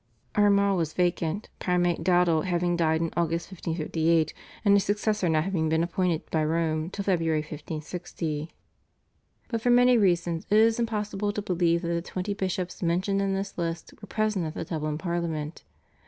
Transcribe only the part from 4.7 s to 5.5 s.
his successor not